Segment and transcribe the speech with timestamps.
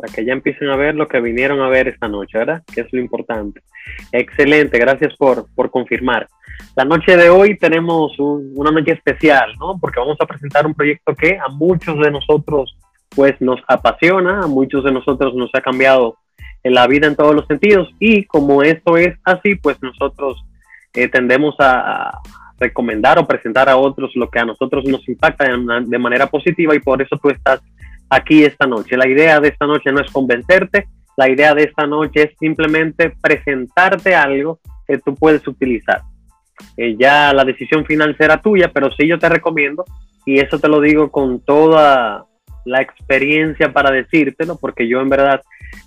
[0.00, 2.62] para que ya empiecen a ver lo que vinieron a ver esta noche, ¿verdad?
[2.72, 3.60] Que es lo importante.
[4.12, 6.26] Excelente, gracias por, por confirmar.
[6.74, 9.78] La noche de hoy tenemos una noche especial, ¿no?
[9.78, 12.76] Porque vamos a presentar un proyecto que a muchos de nosotros
[13.10, 16.16] pues nos apasiona, a muchos de nosotros nos ha cambiado
[16.62, 20.42] en la vida en todos los sentidos y como esto es así, pues nosotros
[20.94, 22.20] eh, tendemos a,
[22.60, 26.78] recomendar o presentar a otros lo que a nosotros nos impacta de, manera positiva y
[26.78, 27.62] por eso tú estás
[28.10, 28.96] aquí esta noche.
[28.96, 33.14] La idea de esta noche no es convencerte, la idea de esta noche es simplemente
[33.20, 36.02] presentarte algo que tú puedes utilizar.
[36.76, 39.84] Eh, ya la decisión final será tuya, pero sí yo te recomiendo,
[40.26, 42.26] y eso te lo digo con toda
[42.64, 45.40] la experiencia para decírtelo, porque yo en verdad,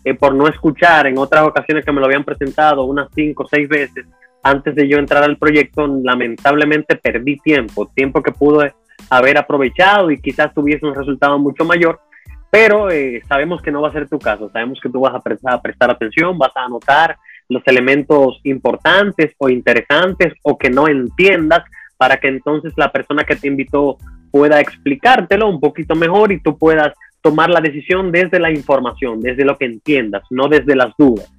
[0.04, 3.48] eh, por no escuchar en otras ocasiones que me lo habían presentado unas cinco o
[3.48, 4.06] seis veces,
[4.42, 8.74] antes de yo entrar al proyecto, lamentablemente perdí tiempo, tiempo que pude
[9.10, 12.00] haber aprovechado y quizás tuviese un resultado mucho mayor,
[12.54, 15.20] pero eh, sabemos que no va a ser tu caso, sabemos que tú vas a
[15.20, 17.18] prestar, a prestar atención, vas a anotar
[17.50, 21.64] los elementos importantes o interesantes o que no entiendas
[21.98, 23.98] para que entonces la persona que te invitó
[24.30, 26.94] pueda explicártelo un poquito mejor y tú puedas
[27.24, 31.34] tomar la decisión desde la información, desde lo que entiendas, no desde las dudas.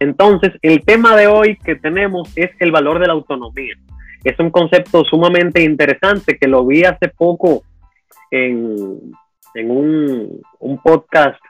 [0.00, 3.74] Entonces, el tema de hoy que tenemos es el valor de la autonomía.
[4.24, 7.62] Es un concepto sumamente interesante que lo vi hace poco
[8.32, 9.12] en,
[9.54, 11.40] en un, un, podcast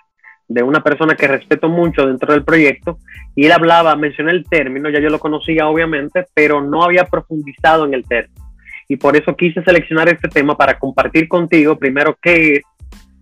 [0.49, 2.99] de una persona que respeto mucho dentro del proyecto
[3.35, 7.85] y él hablaba, mencioné el término, ya yo lo conocía obviamente, pero no había profundizado
[7.85, 8.45] en el término.
[8.89, 12.63] Y por eso quise seleccionar este tema para compartir contigo primero qué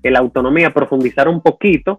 [0.02, 1.98] es la autonomía, profundizar un poquito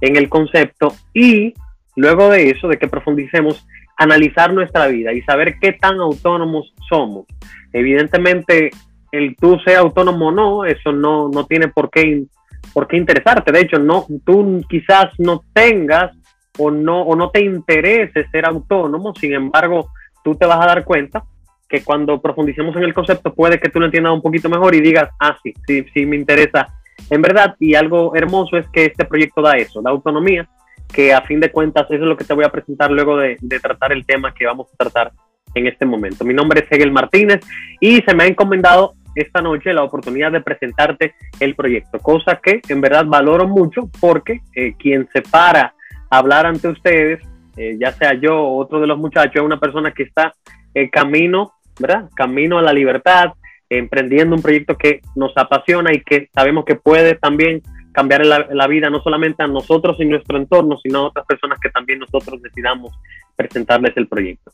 [0.00, 1.52] en el concepto y
[1.96, 7.26] luego de eso, de que profundicemos, analizar nuestra vida y saber qué tan autónomos somos.
[7.72, 8.70] Evidentemente,
[9.12, 12.24] el tú ser autónomo o no, eso no, no tiene por qué
[12.72, 13.52] por qué interesarte.
[13.52, 16.12] De hecho, no, tú quizás no tengas
[16.58, 19.88] o no, o no te interese ser autónomo, sin embargo,
[20.24, 21.24] tú te vas a dar cuenta
[21.68, 24.80] que cuando profundicemos en el concepto puede que tú lo entiendas un poquito mejor y
[24.80, 25.54] digas, ah, sí,
[25.92, 26.66] sí, me interesa.
[27.10, 30.48] En verdad, y algo hermoso es que este proyecto da eso, da autonomía,
[30.92, 33.60] que a fin de cuentas eso es lo que te voy a presentar luego de
[33.60, 35.12] tratar el tema que vamos a tratar
[35.56, 36.24] en este momento.
[36.24, 37.40] Mi nombre es Hegel Martínez
[37.80, 42.60] y se me ha encomendado esta noche la oportunidad de presentarte el proyecto, cosa que
[42.68, 45.74] en verdad valoro mucho porque eh, quien se para
[46.10, 47.20] a hablar ante ustedes,
[47.56, 50.34] eh, ya sea yo o otro de los muchachos, es una persona que está
[50.74, 52.10] en camino, ¿verdad?
[52.14, 53.32] Camino a la libertad,
[53.70, 57.62] emprendiendo un proyecto que nos apasiona y que sabemos que puede también
[57.92, 61.70] cambiar la, vida no solamente a nosotros y nuestro entorno, sino a otras personas que
[61.70, 62.92] también nosotros decidamos
[63.34, 64.52] presentarles el proyecto.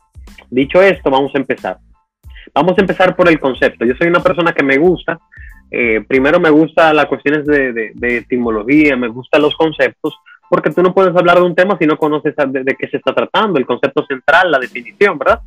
[0.51, 1.79] Dicho esto, vamos a empezar.
[2.55, 3.85] Vamos a empezar por el concepto.
[3.85, 5.19] Yo soy una persona que me gusta,
[5.75, 10.15] eh, primero me gusta las cuestiones de, etimología, me gustan los conceptos,
[10.51, 13.15] porque tú no puedes hablar de un tema si no conoces de, qué se está
[13.15, 15.41] tratando, el concepto central, la definición, ¿verdad?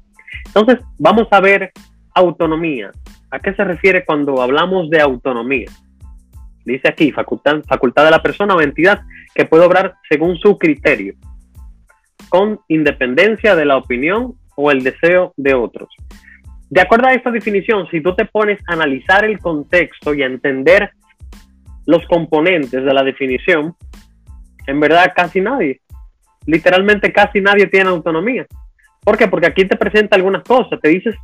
[0.47, 1.71] Entonces, vamos a ver
[2.15, 2.89] autonomía.
[3.29, 5.69] ¿A qué se refiere cuando hablamos de autonomía?
[6.65, 9.01] Dice aquí, facultad, facultad de la persona o entidad
[9.35, 11.13] que puede obrar según su criterio,
[12.29, 15.89] con independencia de la opinión o el deseo de otros.
[16.69, 20.25] De acuerdo a esta definición, si tú te pones a analizar el contexto y a
[20.25, 20.91] entender
[21.85, 23.75] los componentes de la definición,
[24.65, 25.81] en verdad casi nadie,
[26.45, 28.45] literalmente casi nadie tiene autonomía.
[29.03, 29.27] ¿Por qué?
[29.27, 31.15] Porque aquí te presenta algunas cosas, te dices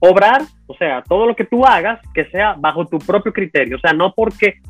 [0.00, 3.80] obrar, o sea, todo lo que tú hagas que sea bajo tu propio criterio, o
[3.80, 4.60] sea, no porque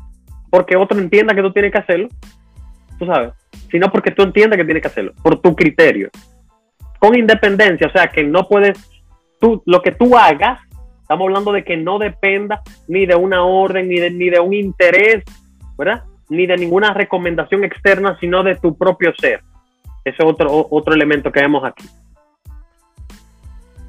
[0.49, 2.07] porque otro entienda que tú tienes que hacerlo,
[2.97, 3.33] tú sabes,
[3.69, 6.09] sino porque tú entiendas que tienes que hacerlo, por tu criterio.
[6.99, 8.77] Con independencia, o sea, que no puedes
[9.39, 10.59] tú, lo que tú hagas,
[11.01, 14.53] estamos hablando de que no dependa ni de una orden, ni de, ni de un
[14.53, 15.23] interés,
[15.77, 16.03] ¿verdad?
[16.29, 19.41] Ni de ninguna recomendación externa, sino de tu propio ser.
[20.03, 21.87] Ese es otro, otro elemento que vemos aquí.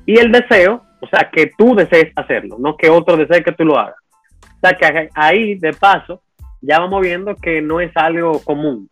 [0.06, 3.64] Y el deseo, o sea, que tú desees hacerlo, no que otro desee que tú
[3.64, 3.96] lo hagas.
[4.43, 6.23] O sea, que ahí, de paso,
[6.61, 8.88] ya vamos viendo que no es algo común,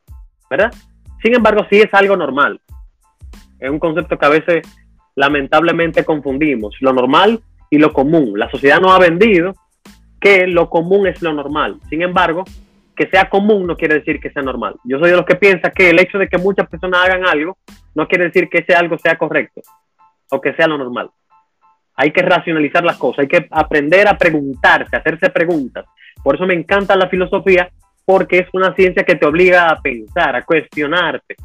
[0.49, 0.73] ¿verdad?
[1.23, 2.61] Sin embargo, sí es algo normal.
[3.59, 4.63] Es un concepto que a veces
[5.15, 7.41] lamentablemente confundimos lo normal
[7.71, 8.39] y lo común.
[8.39, 9.55] La sociedad nos ha vendido
[10.21, 11.79] que lo común es lo normal.
[11.89, 12.45] Sin embargo,
[12.97, 14.75] que sea común no quiere decir que sea normal.
[14.85, 17.57] Yo soy de los que piensa que el hecho de que muchas personas hagan algo
[17.95, 19.61] no quiere decir que ese algo sea correcto
[20.31, 21.11] o que sea lo normal.
[21.95, 25.85] Hay que racionalizar las cosas, hay que aprender a preguntarse, a hacerse preguntas.
[26.23, 27.71] Por eso me encanta la filosofía,
[28.05, 31.37] porque es una ciencia que te obliga a pensar, a cuestionarte,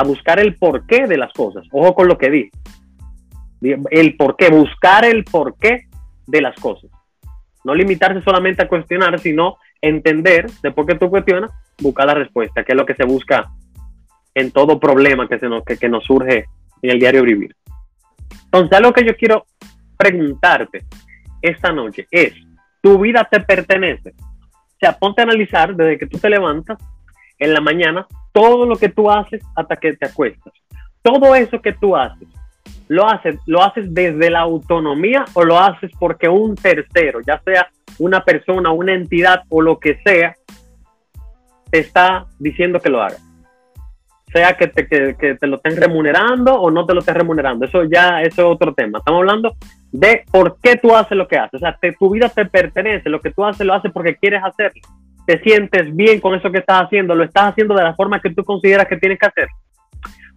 [0.00, 1.66] a buscar el porqué de las cosas.
[1.70, 2.50] Ojo con lo que di
[3.60, 5.86] el por qué, buscar el porqué
[6.26, 6.90] de las cosas.
[7.64, 11.50] No limitarse solamente a cuestionar, sino entender, después que tú cuestionas,
[11.80, 13.50] buscar la respuesta, que es lo que se busca
[14.34, 16.46] en todo problema que, se nos, que, que nos surge
[16.82, 17.54] en el diario vivir.
[18.44, 19.44] Entonces, algo que yo quiero
[19.96, 20.84] preguntarte
[21.42, 22.34] esta noche es,
[22.80, 24.14] ¿tu vida te pertenece?
[24.18, 26.78] O sea, ponte a analizar desde que tú te levantas
[27.38, 30.52] en la mañana todo lo que tú haces hasta que te acuestas.
[31.02, 32.28] Todo eso que tú haces,
[32.88, 37.68] ¿lo haces, ¿lo haces desde la autonomía o lo haces porque un tercero, ya sea
[37.98, 40.34] una persona, una entidad o lo que sea,
[41.70, 43.30] te está diciendo que lo hagas?
[44.32, 47.66] sea que te, que, te, lo estén remunerando o no te lo estén remunerando.
[47.66, 48.98] Eso ya es otro tema.
[48.98, 49.56] Estamos hablando
[49.90, 51.54] de por qué tú haces lo que haces.
[51.54, 53.08] O sea, tu vida te pertenece.
[53.08, 54.82] Lo que tú haces lo haces porque quieres hacerlo.
[55.30, 57.14] Te sientes bien con eso que estás haciendo.
[57.14, 59.46] Lo estás haciendo de la forma que tú consideras que tienes que hacer.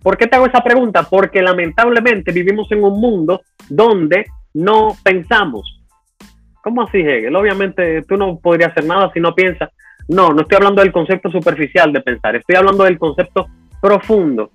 [0.03, 1.01] ¿Por qué te hago esa pregunta?
[1.01, 4.23] Porque lamentablemente vivimos en un mundo donde
[4.53, 5.81] no pensamos.
[6.61, 7.35] ¿Cómo así, Hegel?
[7.35, 9.71] Obviamente tú no podrías hacer nada si no piensas.
[10.07, 12.35] No, no estoy hablando del concepto superficial de pensar.
[12.35, 13.47] Estoy hablando del concepto
[13.81, 14.51] profundo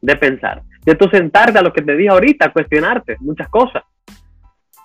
[0.00, 3.82] de pensar, de tu sentarte a lo que te dije ahorita, cuestionarte muchas cosas.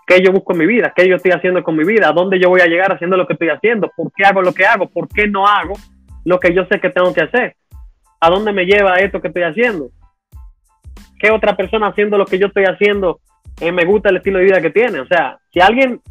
[0.08, 0.94] ¿Qué yo busco en mi vida?
[0.96, 2.10] ¿Qué yo estoy haciendo con mi vida?
[2.10, 3.90] ¿A dónde yo voy a llegar haciendo lo que estoy haciendo?
[3.96, 4.90] ¿Por qué hago lo que hago?
[4.90, 5.74] ¿Por qué no hago
[6.26, 7.56] lo que yo sé que tengo que hacer?
[8.20, 9.90] ¿A dónde me lleva esto que estoy haciendo?
[11.20, 13.20] ¿Qué otra persona haciendo lo que yo estoy haciendo
[13.60, 15.00] eh, me gusta el estilo de vida que tiene?
[15.00, 16.02] O sea, si alguien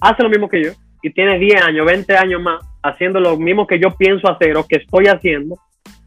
[0.00, 0.70] hace lo mismo que yo
[1.02, 4.66] y tiene 10 años, 20 años más haciendo lo mismo que yo pienso hacer o
[4.66, 5.56] que estoy haciendo,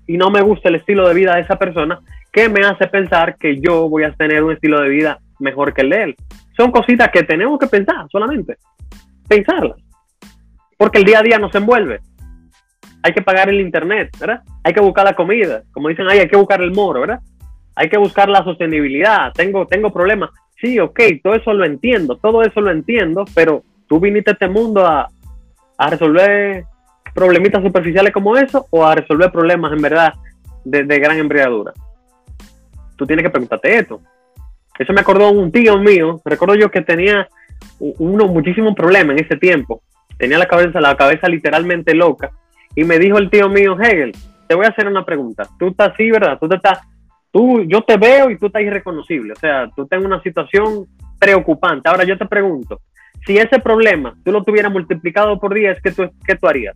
[0.10, 2.00] y no me gusta el estilo de vida de esa persona,
[2.32, 5.82] ¿qué me hace pensar que yo voy a tener un estilo de vida mejor que
[5.82, 6.16] el de él?
[6.56, 8.58] Son cositas que tenemos que pensar solamente,
[9.28, 9.78] pensarlas,
[10.78, 12.00] porque el día a día nos envuelve.
[13.02, 14.42] Hay que pagar el internet, ¿verdad?
[14.64, 17.20] Hay que buscar la comida, como dicen hay que buscar el moro, ¿verdad?
[17.76, 20.32] Hay que buscar la sostenibilidad, tengo, tengo problemas.
[20.60, 24.50] Sí, ok, todo eso lo entiendo, todo eso lo entiendo, pero tú viniste a este
[24.50, 25.08] mundo a,
[25.78, 26.66] a resolver
[27.14, 30.14] problemitas superficiales como eso o a resolver problemas en verdad
[30.64, 31.74] de, gran envergadura.
[32.96, 34.02] Tú tienes que preguntarte esto.
[34.80, 37.28] Eso me acordó un tío mío, recuerdo yo que tenía
[37.80, 39.84] uno muchísimos problemas en ese tiempo.
[40.18, 42.32] Tenía la cabeza, la cabeza literalmente loca.
[42.76, 44.14] Y me dijo el tío mío, Hegel,
[44.48, 45.44] te voy a hacer una pregunta.
[45.60, 46.38] Tú estás así, ¿verdad?
[46.40, 46.80] Tú te estás,
[47.32, 49.34] tú, yo te veo y tú estás irreconocible.
[49.34, 50.86] O sea, tú estás en una situación
[51.20, 51.90] preocupante.
[51.90, 52.80] Ahora yo te pregunto,
[53.26, 56.76] si ese problema tú lo tuvieras multiplicado por 10, ¿qué tú, qué tú harías?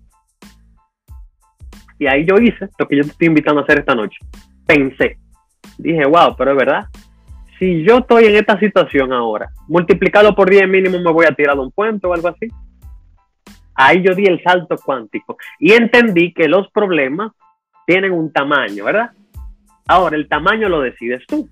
[2.00, 4.17] Y ahí yo hice lo que yo te estoy invitando a hacer esta noche.
[4.65, 5.17] Pensé.
[5.77, 6.85] Dije, wow, pero es verdad.
[7.59, 11.55] Si yo estoy en esta situación ahora, multiplicado por 10 mínimo me voy a tirar
[11.55, 12.47] de un puente o algo así.
[13.75, 17.31] Ahí yo di el salto cuántico y entendí que los problemas
[17.88, 19.11] tienen un tamaño, ¿verdad?
[19.88, 21.50] Ahora, el tamaño lo decides tú.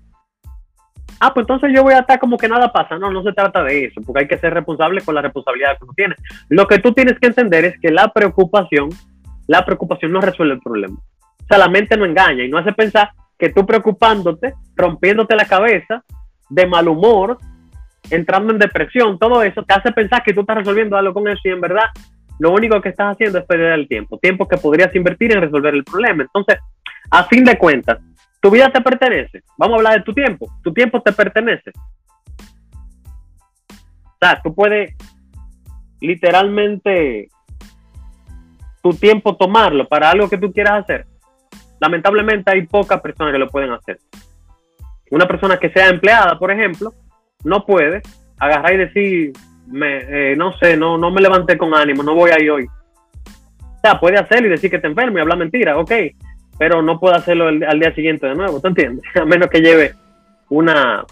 [1.20, 2.98] Ah, pues entonces yo voy a estar como que nada pasa.
[2.98, 5.84] No, no se trata de eso, porque hay que ser responsable con la responsabilidad que
[5.84, 6.14] uno tiene.
[6.48, 8.88] Lo que tú tienes que entender es que la preocupación
[9.46, 10.96] la preocupación no resuelve el problema.
[10.96, 13.10] O sea, la mente no engaña y no hace pensar
[13.42, 16.04] que tú preocupándote, rompiéndote la cabeza,
[16.48, 17.38] de mal humor,
[18.08, 21.40] entrando en depresión, todo eso te hace pensar que tú estás resolviendo algo con eso
[21.42, 21.86] y en verdad
[22.38, 25.74] lo único que estás haciendo es perder el tiempo, tiempo que podrías invertir en resolver
[25.74, 26.22] el problema.
[26.22, 26.60] Entonces,
[27.10, 27.98] a fin de cuentas,
[28.40, 29.42] tu vida te pertenece.
[29.58, 30.46] Vamos a hablar de tu tiempo.
[30.62, 31.72] Tu tiempo te pertenece.
[34.04, 34.94] O sea, tú puedes
[36.00, 37.28] literalmente
[38.84, 41.06] tu tiempo tomarlo para algo que tú quieras hacer,
[41.82, 43.98] lamentablemente hay pocas personas que lo pueden hacer.
[45.10, 46.94] Una persona que sea empleada, por ejemplo,
[47.42, 48.02] no puede
[48.38, 49.32] agarrar y decir,
[49.66, 49.96] me,
[50.30, 52.66] eh, no sé, no, no me levanté con ánimo, no voy a ir hoy.
[52.66, 55.90] O sea, puede hacerlo y decir que te enfermo y hablar mentira, ok,
[56.56, 59.04] pero no puede hacerlo al día siguiente de nuevo, ¿te entiendes?
[59.20, 59.92] A menos que lleve
[60.50, 61.04] una,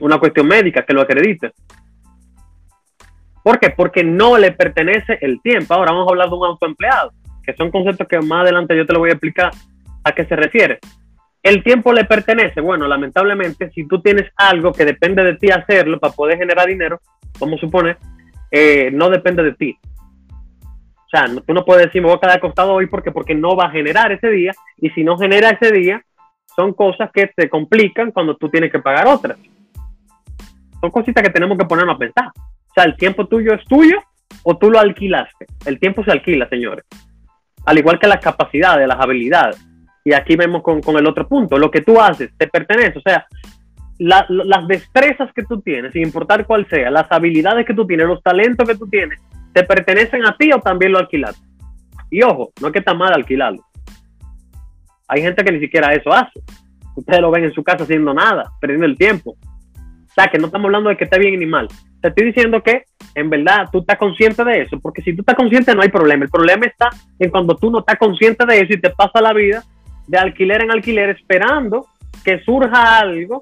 [0.00, 1.50] una cuestión médica que lo acredite.
[3.42, 3.70] ¿Por qué?
[3.70, 5.74] Porque no le pertenece el tiempo.
[5.74, 7.12] Ahora vamos a hablar de un autoempleado,
[7.42, 9.50] que son conceptos que más adelante yo te lo voy a explicar
[10.04, 10.78] a qué se refiere.
[11.42, 12.60] El tiempo le pertenece.
[12.60, 17.00] Bueno, lamentablemente, si tú tienes algo que depende de ti hacerlo para poder generar dinero,
[17.38, 17.96] como supone,
[18.50, 19.76] eh, no depende de ti.
[20.32, 23.56] O sea, tú no puedes decir, me voy a quedar acostado hoy porque, porque no
[23.56, 24.52] va a generar ese día.
[24.78, 26.02] Y si no genera ese día,
[26.54, 29.38] son cosas que te complican cuando tú tienes que pagar otras.
[30.80, 32.26] Son cositas que tenemos que ponernos a pensar.
[32.26, 33.98] O sea, el tiempo tuyo es tuyo
[34.44, 35.46] o tú lo alquilaste.
[35.66, 36.84] El tiempo se alquila, señores.
[37.66, 39.71] Al igual que las capacidades, las habilidades.
[40.04, 41.58] Y aquí vemos con, el otro punto.
[41.58, 42.98] Lo que tú haces te pertenece.
[42.98, 43.26] O sea,
[43.98, 48.22] las destrezas que tú tienes, sin importar cuál sea, las habilidades que tú tienes, los
[48.22, 49.20] talentos que tú tienes,
[49.52, 51.44] te pertenecen a ti o también lo alquilaste.
[52.10, 53.62] Y ojo, no es que está mal alquilarlo.
[55.08, 56.40] Hay gente que ni siquiera eso hace.
[56.96, 59.32] Ustedes lo ven en su casa haciendo nada, perdiendo el tiempo.
[59.32, 61.68] O sea, que no estamos hablando de que esté bien ni mal.
[62.00, 65.36] Te estoy diciendo que en verdad tú estás consciente de eso, porque si tú estás
[65.36, 66.24] consciente no hay problema.
[66.24, 69.32] El problema está en cuando tú no estás consciente de eso y te pasa la
[69.32, 69.62] vida
[70.12, 71.86] de alquiler en alquiler esperando
[72.22, 73.40] que surja algo,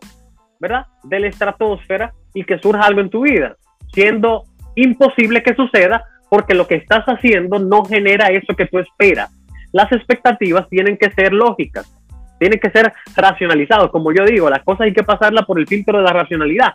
[0.61, 0.87] ¿verdad?
[1.03, 3.57] De la estratosfera y que surja algo en tu vida,
[3.93, 4.45] siendo
[4.77, 9.35] imposible que suceda porque lo que estás haciendo no genera eso que tú esperas.
[9.73, 11.93] Las expectativas tienen que ser lógicas,
[12.39, 13.91] tienen que ser racionalizadas.
[13.91, 16.75] Como yo digo, las cosas hay que pasarlas por el filtro de la racionalidad.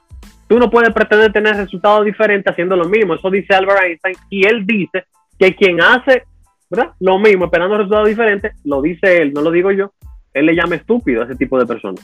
[0.50, 3.16] Tú no puedes pretender tener resultados diferentes haciendo lo mismo.
[3.16, 5.06] Eso dice Albert Einstein y él dice
[5.40, 6.24] que quien hace
[6.70, 6.94] ¿verdad?
[7.00, 9.92] lo mismo esperando resultados diferentes, lo dice él, no lo digo yo,
[10.34, 12.04] él le llama estúpido a ese tipo de personas.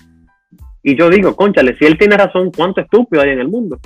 [0.84, 3.80] Y yo digo, conchale, si él tiene razón, ¿cuánto estúpido hay en el mundo?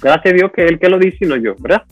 [0.00, 1.82] Gracias a Dios que él que lo dice y no yo, ¿verdad?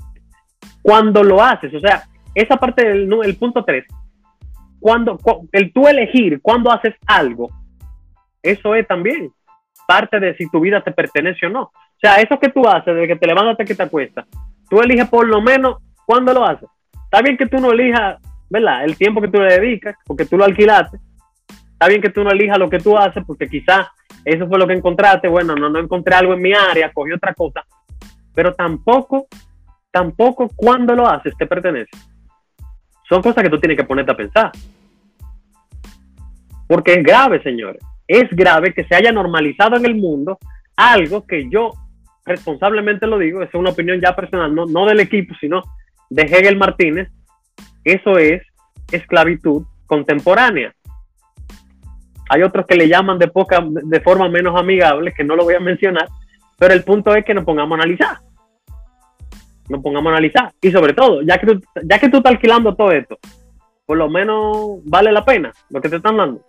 [0.80, 3.84] Cuando lo haces, o sea, esa parte del el punto 3,
[4.80, 5.18] cuando,
[5.52, 7.50] el tú elegir cuando haces algo,
[8.42, 9.32] eso es también
[9.86, 11.62] parte de si tu vida te pertenece o no.
[11.62, 14.26] O sea, eso que tú haces, desde que te levantas hasta que te acuestas,
[14.70, 16.68] tú eliges por lo menos cuándo lo haces.
[17.08, 18.18] Está bien que tú no elijas,
[18.50, 18.84] ¿verdad?
[18.84, 20.98] El tiempo que tú le dedicas, porque tú lo alquilaste,
[21.78, 23.86] Está bien que tú no elijas lo que tú haces porque quizás
[24.24, 25.28] eso fue lo que encontraste.
[25.28, 27.64] Bueno, no, no encontré algo en mi área, cogí otra cosa.
[28.34, 29.28] Pero tampoco,
[29.92, 31.96] tampoco cuando lo haces te pertenece.
[33.08, 34.50] Son cosas que tú tienes que ponerte a pensar.
[36.66, 37.80] Porque es grave, señores.
[38.08, 40.36] Es grave que se haya normalizado en el mundo
[40.76, 41.70] algo que yo
[42.26, 45.62] responsablemente lo digo, es una opinión ya personal, no, no del equipo, sino
[46.10, 47.08] de Hegel Martínez.
[47.84, 48.42] Eso es
[48.90, 50.74] esclavitud contemporánea.
[52.30, 55.54] Hay otros que le llaman de, poca, de forma menos amigable, que no lo voy
[55.54, 56.08] a mencionar,
[56.58, 58.18] pero el punto es que nos pongamos a analizar.
[59.68, 60.52] Nos pongamos a analizar.
[60.60, 63.18] Y sobre todo, ya que tú, ya que tú estás alquilando todo esto,
[63.86, 66.42] por lo menos vale la pena lo que te están dando.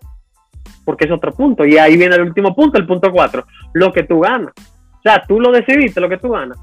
[0.84, 1.66] Porque es otro punto.
[1.66, 3.46] Y ahí viene el último punto, el punto cuatro.
[3.74, 4.54] Lo que tú ganas.
[4.58, 6.58] O sea, tú lo decidiste, lo que tú ganas.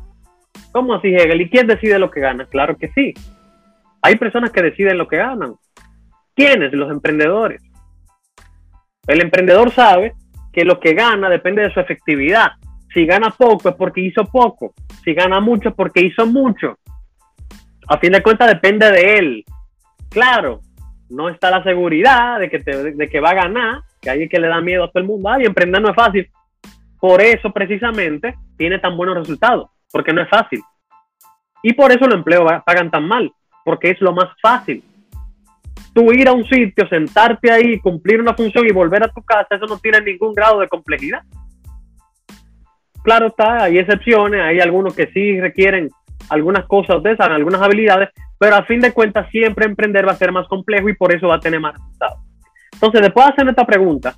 [0.72, 1.40] ¿Cómo así, Hegel?
[1.40, 2.46] ¿Y quién decide lo que gana?
[2.46, 3.14] Claro que sí.
[4.02, 5.54] Hay personas que deciden lo que ganan.
[6.34, 6.72] ¿Quiénes?
[6.72, 7.62] Los emprendedores.
[9.06, 10.14] El emprendedor sabe
[10.52, 12.52] que lo que gana depende de su efectividad.
[12.92, 14.74] Si gana poco es porque hizo poco.
[15.04, 16.78] Si gana mucho es porque hizo mucho.
[17.88, 19.44] A fin de cuentas depende de él.
[20.10, 20.60] Claro,
[21.08, 24.60] no está la seguridad de que, que va a ganar, que hay que le da
[24.60, 25.28] miedo a todo el mundo.
[25.28, 26.28] Ay, emprender no es fácil.
[26.98, 30.60] Por eso precisamente tiene tan buenos resultados, porque no es fácil.
[31.62, 33.32] Y por eso los empleos pagan tan mal,
[33.64, 34.82] porque es lo más fácil
[35.96, 39.56] tú ir a un sitio, sentarte ahí, cumplir una función y volver a tu casa,
[39.56, 41.22] eso no tiene ningún grado de complejidad.
[43.02, 45.88] Claro está, hay excepciones, hay algunos que sí requieren
[46.28, 50.16] algunas cosas de esas, algunas habilidades, pero a fin de cuentas siempre emprender va a
[50.16, 52.18] ser más complejo y por eso va a tener más resultados.
[52.74, 54.14] Entonces, después de hacer esta pregunta,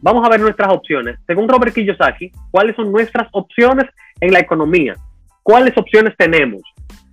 [0.00, 1.18] vamos a ver nuestras opciones.
[1.26, 3.86] Según Robert Kiyosaki, ¿cuáles son nuestras opciones
[4.20, 4.94] en la economía?
[5.42, 6.62] ¿Cuáles opciones tenemos?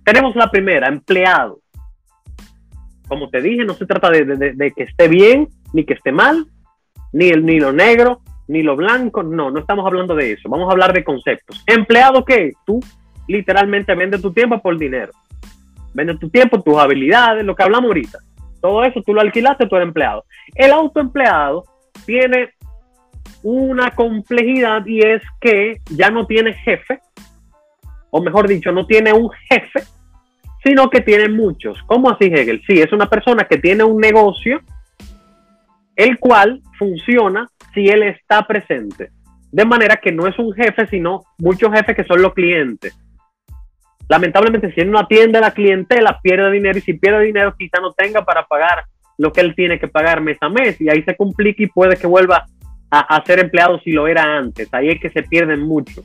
[0.04, 1.60] Tenemos la primera, empleado
[3.08, 6.46] como te dije, no se trata de, que esté bien, ni que esté mal,
[7.12, 10.68] ni, el, ni lo negro, ni lo blanco, no, no estamos hablando de eso, vamos
[10.68, 11.64] a hablar de conceptos.
[11.66, 12.52] Empleado ¿qué?
[12.64, 12.80] tú
[13.26, 15.12] literalmente vendes tu tiempo por dinero,
[15.94, 18.18] vendes tu tiempo, tus habilidades, lo que hablamos ahorita.
[18.60, 20.24] Todo eso tú lo alquilaste, tú eres empleado.
[20.54, 21.64] El autoempleado
[22.04, 22.50] tiene
[23.42, 27.00] una complejidad y es que ya no tiene jefe,
[28.10, 29.82] o mejor dicho, no tiene un jefe,
[30.64, 31.82] sino que tiene muchos.
[31.84, 32.62] ¿Cómo así Hegel?
[32.66, 34.60] Sí, es una persona que tiene un negocio,
[35.96, 39.10] el cual funciona si él está presente.
[39.50, 42.98] De manera que no es un jefe, sino muchos jefes que son los clientes.
[44.08, 47.78] Lamentablemente, si él no atiende a la clientela, pierde dinero y si pierde dinero, quizá
[47.80, 48.84] no tenga para pagar
[49.18, 51.96] lo que él tiene que pagar mes a mes y ahí se complica y puede
[51.96, 52.46] que vuelva
[52.90, 54.68] a, ser empleado si lo era antes.
[54.72, 56.02] Ahí es que se pierden mucho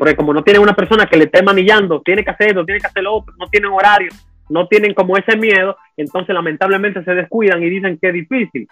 [0.00, 2.86] porque como no tienen una persona que le esté manillando, tiene que hacerlo, tiene que
[2.86, 4.08] hacer lo otro, no tienen horario,
[4.48, 8.66] no tienen como ese miedo, entonces lamentablemente se descuidan y dicen que es difícil,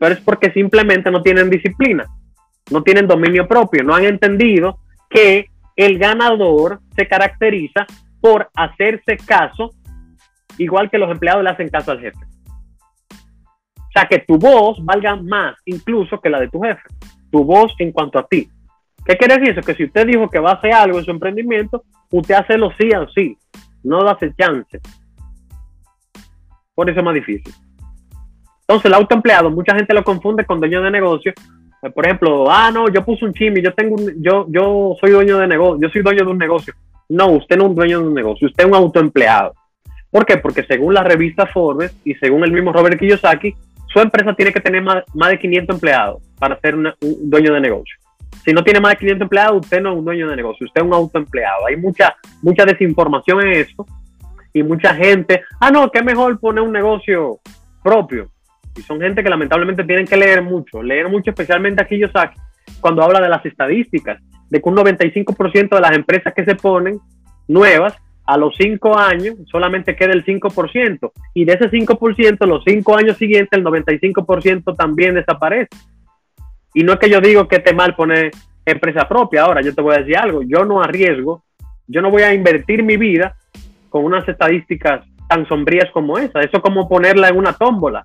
[0.00, 2.06] pero es porque simplemente no tienen disciplina,
[2.72, 7.86] no tienen dominio propio, no han entendido que el ganador se caracteriza
[8.20, 9.70] por hacerse caso,
[10.58, 12.18] igual que los empleados le hacen caso al jefe.
[13.94, 16.82] O sea, que tu voz valga más incluso que la de tu jefe,
[17.30, 18.48] tu voz en cuanto a ti.
[19.04, 19.64] ¿Qué quiere decir eso?
[19.64, 22.72] Que si usted dijo que va a hacer algo en su emprendimiento, usted hace lo
[22.72, 23.38] sí o sí,
[23.84, 24.80] no da chance.
[26.74, 27.54] Por eso es más difícil.
[28.62, 31.32] Entonces, el autoempleado, mucha gente lo confunde con dueño de negocio.
[31.82, 35.12] Eh, por ejemplo, ah, no, yo puse un chimi, yo tengo un, yo, yo soy
[35.12, 36.74] dueño de negocio, yo soy dueño de un negocio.
[37.10, 39.54] No, usted no es un dueño de un negocio, usted es un autoempleado.
[40.10, 40.38] ¿Por qué?
[40.38, 43.54] Porque según la revista Forbes y según el mismo Robert Kiyosaki,
[43.94, 47.96] su empresa tiene que tener más, de 500 empleados para ser un dueño de negocio.
[48.44, 50.80] Si no tiene más de 500 empleados, usted no es un dueño de negocio, usted
[50.80, 51.66] es un autoempleado.
[51.66, 53.86] Hay mucha, mucha desinformación en eso
[54.52, 57.38] y mucha gente, ah, no, que mejor poner un negocio
[57.84, 58.28] propio.
[58.76, 62.36] Y son gente que lamentablemente tienen que leer mucho, leer mucho, especialmente aquí Yosaki,
[62.80, 64.20] cuando habla de las estadísticas,
[64.50, 66.98] de que un 95% de las empresas que se ponen
[67.46, 67.94] nuevas,
[68.26, 73.16] a los 5 años solamente queda el 5%, y de ese 5%, los 5 años
[73.16, 75.68] siguientes, el 95% también desaparece.
[76.74, 78.32] Y no es que yo digo que esté mal poner
[78.66, 79.44] empresa propia.
[79.44, 80.42] Ahora, yo te voy a decir algo.
[80.42, 81.44] Yo no arriesgo,
[81.86, 83.36] yo no voy a invertir mi vida
[83.88, 86.40] con unas estadísticas tan sombrías como esa.
[86.40, 88.04] Eso es como ponerla en una tómbola.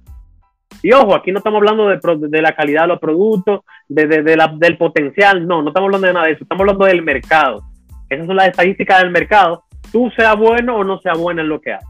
[0.81, 5.45] Y ojo, aquí no estamos hablando de, la calidad de los productos, de, del potencial.
[5.47, 6.43] No, no estamos hablando de nada de eso.
[6.43, 7.63] Estamos hablando del mercado.
[8.07, 9.63] Esas son las estadísticas del mercado.
[9.91, 11.87] Tú sea bueno o no sea bueno en lo que haces.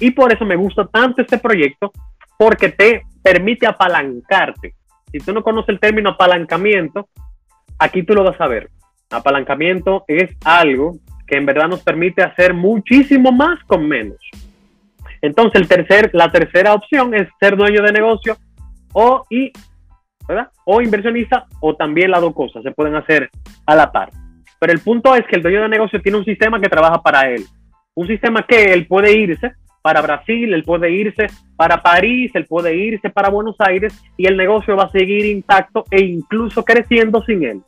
[0.00, 1.92] Y por eso me gusta tanto este proyecto,
[2.38, 4.74] porque te permite apalancarte
[5.12, 7.08] si tú no conoces el término apalancamiento,
[7.78, 8.70] aquí tú lo vas a ver.
[9.10, 10.96] Apalancamiento es algo
[11.26, 14.18] que en verdad nos permite hacer muchísimo más con menos.
[15.20, 18.38] Entonces, el tercer, la tercera opción es ser dueño de negocio
[18.94, 19.52] o, y,
[20.64, 23.28] o inversionista o también las dos cosas se pueden hacer
[23.66, 24.10] a la par.
[24.62, 27.28] Pero el punto es que el dueño de negocio tiene un sistema que trabaja para
[27.28, 27.42] él.
[27.96, 29.50] Un sistema que él puede irse
[29.82, 31.26] para Brasil, él puede irse
[31.56, 35.82] para París, él puede irse para Buenos Aires y el negocio va a seguir intacto
[35.90, 37.60] e incluso creciendo sin él.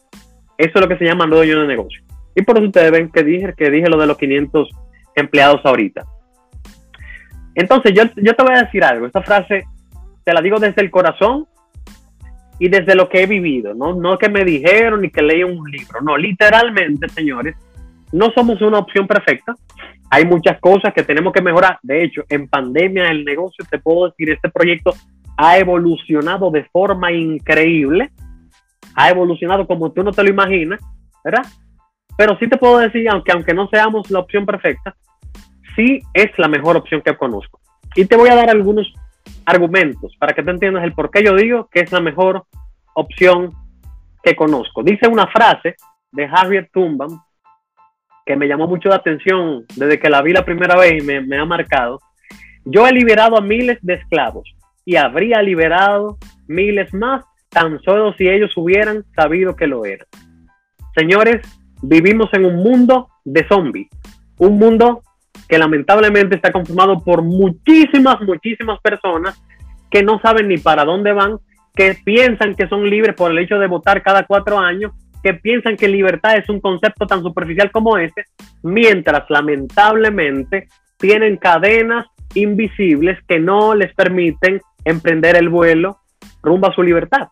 [0.57, 2.01] Eso es lo que se llama dueño de negocio.
[2.37, 4.69] Y por eso ustedes ven que dije, que dije lo de los 500
[5.17, 6.05] empleados ahorita.
[7.57, 9.07] Entonces, yo, yo te voy a decir algo.
[9.07, 9.65] Esta frase
[10.23, 11.49] te la digo desde el corazón
[12.59, 13.75] y desde lo que he vivido.
[13.75, 16.01] No, no que me dijeron ni que leí un libro.
[16.03, 17.57] No, literalmente, señores,
[18.13, 19.55] no somos una opción perfecta.
[20.11, 21.79] Hay muchas cosas que tenemos que mejorar.
[21.83, 24.95] De hecho, en pandemia el negocio, te puedo decir, este proyecto
[25.37, 28.11] ha evolucionado de forma increíble.
[28.95, 30.81] Ha evolucionado como tú no te lo imaginas,
[31.25, 31.45] ¿verdad?
[32.17, 34.95] Pero sí te puedo decir, aunque, aunque no seamos la opción perfecta,
[35.75, 37.59] sí es la mejor opción que conozco.
[37.97, 38.93] Y te voy a dar algunos
[39.47, 42.45] argumentos para que te entiendas el por qué yo digo que es la mejor
[42.95, 43.53] opción
[44.23, 44.83] que conozco.
[44.83, 45.77] Dice una frase
[46.13, 47.11] de Harriet Tubman
[48.25, 51.39] que me llamó mucho la atención desde que la vi la primera vez y me,
[51.39, 52.01] ha marcado.
[52.65, 54.49] Yo he liberado a miles de esclavos
[54.85, 60.07] y habría liberado miles más tan solo si ellos hubieran sabido que lo eran.
[60.97, 61.47] Señores,
[61.83, 63.89] vivimos en un mundo de zombies,
[64.39, 65.03] un mundo
[65.49, 69.41] que lamentablemente está conformado por muchísimas, muchísimas personas
[69.91, 71.39] que no saben ni para dónde van,
[71.75, 74.93] que piensan que son libres por el hecho de votar cada cuatro años
[75.25, 78.25] que piensan que libertad es un concepto tan superficial como ese,
[78.63, 85.99] mientras lamentablemente tienen cadenas invisibles que no les permiten emprender el vuelo
[86.43, 87.29] rumbo a su libertad,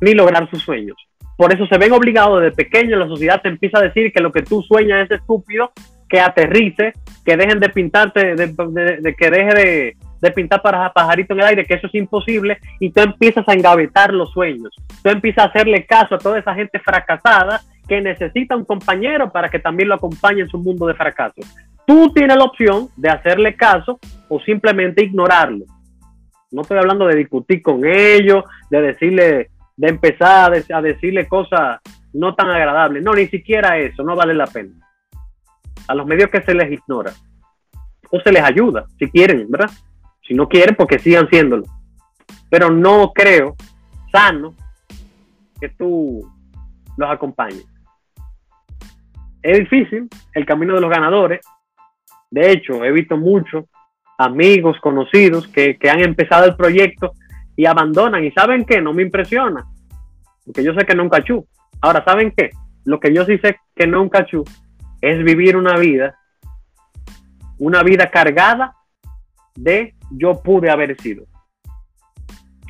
[0.00, 0.96] ni lograr sus sueños.
[1.36, 4.32] Por eso se ven obligados desde pequeños, la sociedad te empieza a decir que lo
[4.32, 5.72] que tú sueñas es estúpido,
[6.08, 6.92] que aterrice,
[7.24, 11.74] que dejen de pintarte, de que deje de, pintar para pajarito en el aire, que
[11.74, 14.74] eso es imposible, y tú empiezas a engavetar los sueños.
[15.02, 19.48] Tú empiezas a hacerle caso a toda esa gente fracasada que necesita un compañero para
[19.48, 21.40] que también lo acompañe en su mundo de fracaso.
[21.86, 25.64] Tú tienes la opción de hacerle caso o simplemente ignorarlo.
[26.50, 31.80] No estoy hablando de discutir con ellos, de decirle, de empezar a, decirle cosas
[32.12, 33.02] no tan agradables.
[33.02, 34.70] No, ni siquiera eso, no vale la pena.
[35.88, 37.12] A los medios que se les ignora
[38.10, 39.70] o se les ayuda, si quieren, ¿verdad?
[40.26, 41.64] Si no quieren, porque sigan siéndolo.
[42.50, 43.56] Pero no creo
[44.12, 44.54] sano
[45.60, 46.28] que tú
[46.96, 47.66] los acompañes.
[49.42, 51.40] Es difícil el camino de los ganadores.
[52.30, 53.64] De hecho, he visto muchos
[54.18, 57.12] amigos, conocidos que, han empezado el proyecto
[57.54, 58.24] y abandonan.
[58.24, 58.80] ¿Y saben qué?
[58.80, 59.64] No me impresiona.
[60.44, 61.46] Porque yo sé que no cachú.
[61.80, 62.50] Ahora, ¿saben qué?
[62.84, 64.44] Lo que yo sí sé que no cachú
[65.00, 66.18] es vivir una vida,
[67.58, 68.74] una vida cargada
[69.54, 71.26] de yo pude haber sido.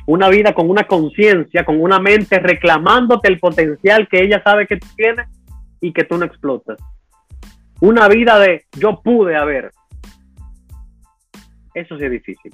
[0.05, 4.77] Una vida con una conciencia, con una mente reclamándote el potencial que ella sabe que
[4.77, 5.27] tú tienes
[5.81, 6.77] y que tú no explotas.
[7.81, 9.71] Una vida de yo pude haber.
[11.73, 12.51] Eso sí es difícil.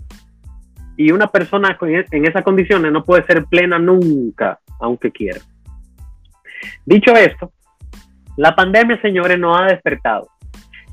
[0.98, 5.40] Y una persona en esas condiciones no puede ser plena nunca, aunque quiera.
[6.86, 7.52] Dicho esto,
[8.38, 10.28] la pandemia, señores, nos ha despertado.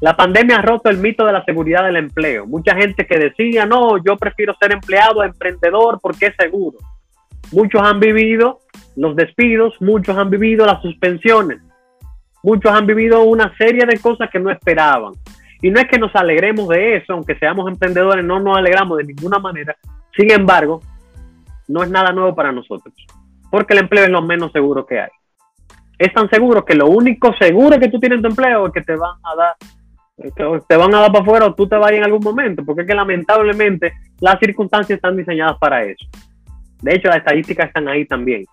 [0.00, 2.46] La pandemia ha roto el mito de la seguridad del empleo.
[2.46, 6.78] Mucha gente que decía, no, yo prefiero ser empleado, emprendedor, porque es seguro.
[7.52, 8.60] Muchos han vivido
[8.96, 11.60] los despidos, muchos han vivido las suspensiones,
[12.42, 15.12] muchos han vivido una serie de cosas que no esperaban.
[15.62, 19.04] Y no es que nos alegremos de eso, aunque seamos emprendedores, no nos alegramos de
[19.04, 19.76] ninguna manera.
[20.16, 20.80] Sin embargo,
[21.68, 22.94] no es nada nuevo para nosotros,
[23.50, 25.10] porque el empleo es lo menos seguro que hay.
[26.00, 28.80] Es tan seguro que lo único seguro que tú tienes en tu empleo es que
[28.80, 29.54] te van a dar
[30.66, 32.88] te van a dar para afuera o tú te vayas en algún momento, porque es
[32.88, 36.06] que lamentablemente las circunstancias están diseñadas para eso.
[36.80, 38.44] De hecho, las estadísticas están ahí también.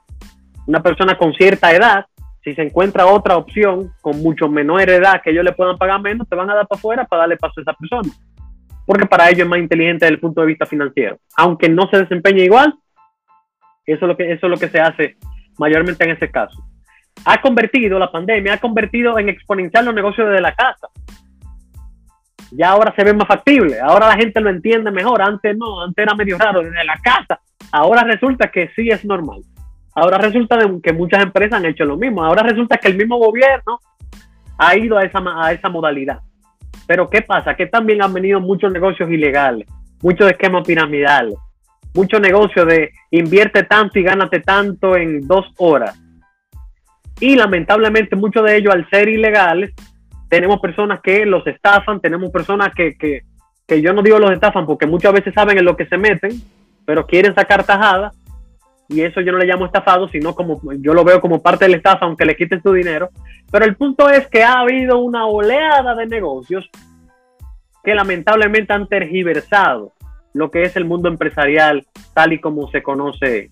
[0.65, 2.05] Una persona con cierta edad,
[2.43, 6.27] si se encuentra otra opción con mucho menor edad que ellos le puedan pagar menos,
[6.27, 8.13] te van a dar para afuera para darle paso a esa persona.
[8.85, 11.17] Porque para ellos es más inteligente desde el punto de vista financiero.
[11.37, 12.73] Aunque no se desempeñe igual,
[13.85, 15.17] eso es lo que, eso es lo que se hace
[15.57, 16.66] mayormente en ese caso.
[17.25, 20.87] Ha convertido, la pandemia ha convertido en exponencial los negocios desde la casa
[22.51, 26.03] ya ahora se ve más factible, ahora la gente lo entiende mejor, antes no, antes
[26.03, 27.39] era medio raro desde la casa,
[27.71, 29.41] ahora resulta que sí es normal,
[29.93, 33.79] ahora resulta que muchas empresas han hecho lo mismo, ahora resulta que el mismo gobierno
[34.57, 36.19] ha ido a esa, a esa modalidad.
[36.87, 37.55] Pero ¿qué pasa?
[37.55, 39.67] Que también han venido muchos negocios ilegales,
[40.01, 41.35] muchos esquemas piramidales,
[41.93, 45.99] muchos negocios de invierte tanto y gánate tanto en dos horas.
[47.19, 49.73] Y lamentablemente muchos de ellos al ser ilegales
[50.29, 53.21] tenemos personas que los estafan, tenemos personas que, que,
[53.67, 56.31] que yo no digo los estafan porque muchas veces saben en lo que se meten,
[56.85, 58.11] pero quieren sacar tajada
[58.89, 61.71] y eso yo no le llamo estafado, sino como yo lo veo como parte de
[61.71, 63.09] la estafa, aunque le quiten su dinero.
[63.51, 66.69] Pero el punto es que ha habido una oleada de negocios
[67.83, 69.93] que lamentablemente han tergiversado
[70.33, 73.49] lo que es el mundo empresarial tal y como se conoce,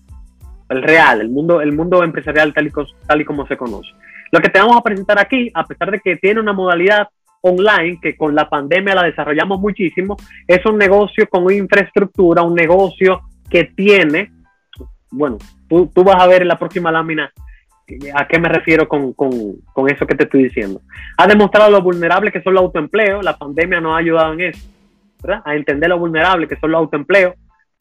[0.68, 3.90] el real, el mundo, el mundo empresarial tal y, como se conoce.
[4.32, 7.08] Lo que te vamos a presentar aquí, a pesar de que tiene una modalidad
[7.42, 13.22] online, que con la pandemia la desarrollamos muchísimo, es un negocio con infraestructura, un negocio
[13.48, 14.32] que tiene,
[15.10, 17.30] bueno, tú, vas a ver en la próxima lámina
[18.14, 19.14] a qué me refiero con,
[19.88, 20.80] eso que te estoy diciendo.
[21.16, 24.68] Ha demostrado lo vulnerable que son los autoempleos, la pandemia nos ha ayudado en eso,
[25.22, 25.42] ¿verdad?
[25.44, 27.34] A entender lo vulnerable que son los autoempleos,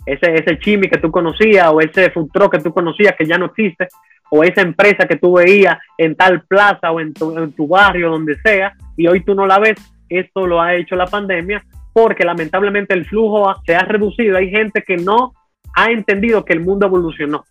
[0.06, 3.46] ese, ese chimi que tú conocías o ese futuro que tú conocías que ya no
[3.48, 3.88] existe,
[4.30, 8.74] o esa empresa que tú veías en tal plaza o en tu, barrio, donde sea,
[8.98, 9.76] y hoy tú no la ves,
[10.10, 11.64] esto lo ha hecho la pandemia
[11.94, 14.38] porque lamentablemente el flujo se ha reducido.
[14.38, 15.34] Hay gente que no
[15.76, 17.46] ha entendido que el mundo evolucionó,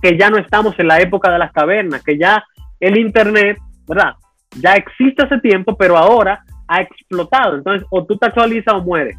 [0.00, 2.44] que ya no estamos en la época de las cavernas, que ya
[2.78, 3.58] el Internet,
[3.88, 4.14] ¿verdad?
[4.60, 7.56] Ya existe hace tiempo, pero ahora ha explotado.
[7.56, 9.18] Entonces, o tú te actualizas o mueres.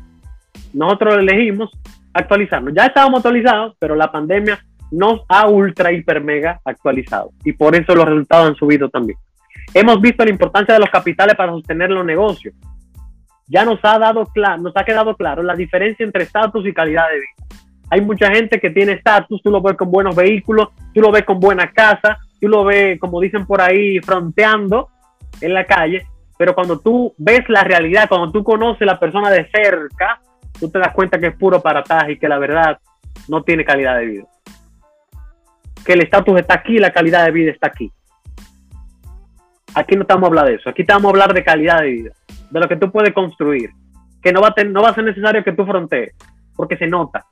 [0.74, 1.70] Nosotros elegimos
[2.18, 2.74] actualizarnos.
[2.76, 4.60] Ya estábamos actualizados, pero la pandemia
[4.92, 7.32] nos ha ultra, hiper, mega actualizado.
[7.44, 9.18] Y por eso los resultados han subido también.
[9.74, 12.56] Hemos visto la importancia de los capitales para sostener los negocios.
[13.48, 14.26] Ya nos ha, dado
[14.60, 17.64] nos ha quedado claro la diferencia entre estatus y calidad de vida.
[17.90, 21.24] Hay mucha gente que tiene estatus, tú lo ves con buenos vehículos, tú lo ves
[21.24, 24.90] con buena casa, tú lo ves, como dicen por ahí, fronteando
[25.40, 26.06] en la calle,
[26.38, 30.20] pero cuando tú ves la realidad, cuando tú conoces a la persona de cerca,
[30.60, 32.80] tú te das cuenta que es puro parataje y que la verdad
[33.28, 34.28] no tiene calidad de vida
[35.88, 37.90] que el estatus está aquí, la calidad de vida está aquí.
[39.74, 42.12] Aquí no estamos a hablar de eso, aquí estamos a hablar de calidad de vida,
[42.52, 43.70] de lo que tú puedes construir,
[44.22, 46.14] que no va a, no va a ser necesario que tú frontees,
[46.58, 47.26] porque se nota.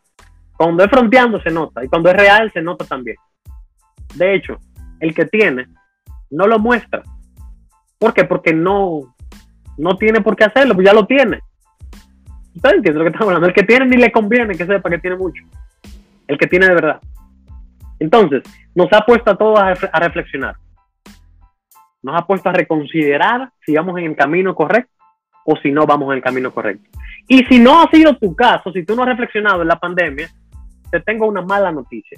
[0.55, 3.17] Cuando es fronteando se nota, y cuando es real se nota también.
[4.13, 4.57] De hecho,
[5.01, 5.67] el que tiene
[6.29, 7.03] no lo muestra.
[7.99, 8.23] ¿Por qué?
[8.23, 9.15] Porque no,
[9.77, 11.41] no tiene por qué hacerlo, pues ya lo tiene.
[12.55, 13.47] ¿Ustedes entienden lo que estamos hablando?
[13.47, 15.43] El que tiene ni le conviene que sepa que tiene mucho.
[16.27, 17.01] El que tiene de verdad.
[17.99, 20.55] Entonces, nos ha puesto a todos a, reflexionar.
[22.01, 24.91] Nos ha puesto a reconsiderar si vamos en el camino correcto
[25.45, 26.89] o si no vamos en el camino correcto.
[27.27, 30.29] Y si no ha sido tu caso, si tú no has reflexionado en la pandemia,
[30.91, 32.17] te tengo una mala noticia.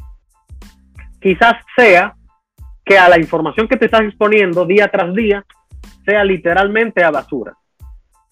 [1.19, 2.15] Quizás sea
[2.85, 5.43] que a la información que te estás exponiendo día tras día
[6.05, 7.53] sea literalmente a basura.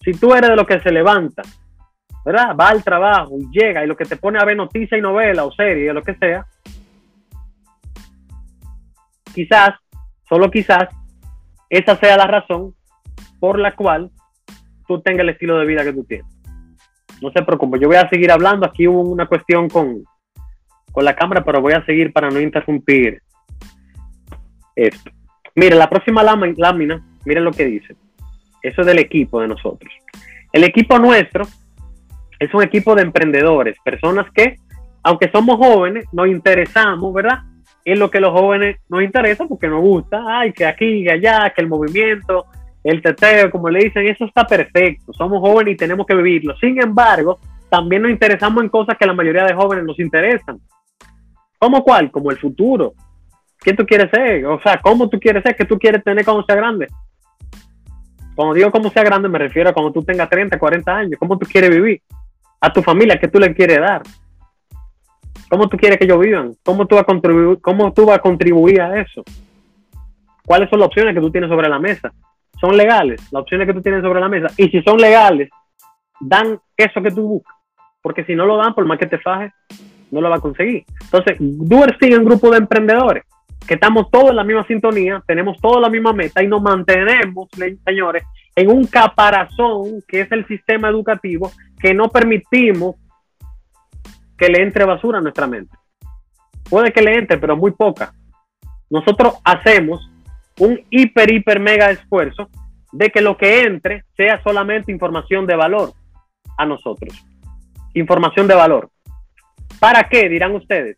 [0.02, 1.42] Si tú eres de lo que se levanta,
[2.26, 2.56] ¿verdad?
[2.58, 5.44] Va al trabajo y llega y lo que te pone a ver noticia y novela
[5.44, 6.44] o serie o lo que sea,
[9.32, 9.76] quizás,
[10.28, 10.88] solo quizás,
[11.70, 12.74] esa sea la razón
[13.38, 14.10] por la cual
[14.88, 16.26] tú tengas el estilo de vida que tú tienes.
[17.22, 18.66] No se preocupe, yo voy a seguir hablando.
[18.66, 20.02] Aquí hubo una cuestión con,
[20.90, 23.22] con la cámara, pero voy a seguir para no interrumpir
[24.74, 25.12] esto.
[25.54, 27.94] Mire, la próxima lámina, miren lo que dice.
[28.62, 29.92] Eso es del equipo de nosotros.
[30.52, 31.46] El equipo nuestro
[32.38, 34.56] es un equipo de emprendedores, personas que,
[35.02, 37.40] aunque somos jóvenes, nos interesamos, ¿verdad?
[37.86, 41.52] es lo que los jóvenes nos interesa porque nos gusta, ay, que aquí, que allá,
[41.54, 42.46] que el movimiento,
[42.82, 46.56] el teteo, como le dicen, eso está perfecto, somos jóvenes y tenemos que vivirlo.
[46.56, 47.38] Sin embargo,
[47.70, 50.58] también nos interesamos en cosas que la mayoría de jóvenes nos interesan.
[51.60, 52.10] ¿Cómo cuál?
[52.10, 52.92] Como el futuro.
[53.58, 54.44] ¿Quién tú quieres ser?
[54.46, 55.54] O sea, ¿cómo tú quieres ser?
[55.54, 56.88] ¿Qué tú quieres tener cuando sea grande?
[58.34, 61.20] Cuando digo cómo sea grande me refiero a cuando tú tengas 30, 40 años.
[61.20, 62.02] ¿Cómo tú quieres vivir?
[62.60, 64.02] A tu familia, ¿qué tú le quieres dar?
[65.48, 66.54] ¿Cómo tú quieres que ellos vivan?
[66.64, 69.22] ¿Cómo tú vas a contribuir, cómo tú vas a, contribuir a eso?
[70.46, 72.12] cuáles son las opciones que tú tienes sobre la mesa.
[72.58, 74.46] ¿Son legales las opciones que tú tienes sobre la mesa?
[74.56, 75.50] Y si son legales,
[76.20, 77.54] dan eso que tú buscas.
[78.00, 79.52] Porque si no lo dan, por más que te fajes,
[80.10, 80.84] no lo va a conseguir.
[81.02, 83.24] Entonces, Duer sigue un grupo de emprendedores
[83.66, 87.48] que estamos todos en la misma sintonía, tenemos toda la misma meta y nos mantenemos,
[87.84, 88.22] señores,
[88.56, 92.96] en un caparazón que es el sistema educativo que no permitimos
[94.36, 95.76] que le entre basura a nuestra mente.
[96.68, 98.12] Puede que le entre, pero muy poca.
[98.90, 100.10] Nosotros hacemos
[100.58, 102.48] un hiper, hiper, mega esfuerzo
[102.92, 105.92] de que lo que entre sea solamente información de valor
[106.56, 107.24] a nosotros.
[107.94, 108.90] Información de valor.
[109.78, 110.28] ¿Para qué?
[110.28, 110.96] Dirán ustedes.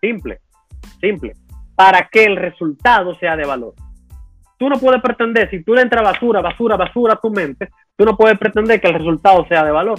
[0.00, 0.40] Simple,
[1.00, 1.32] simple.
[1.74, 3.74] Para que el resultado sea de valor.
[4.58, 8.04] Tú no puedes pretender, si tú le entras basura, basura, basura a tu mente, tú
[8.04, 9.98] no puedes pretender que el resultado sea de valor.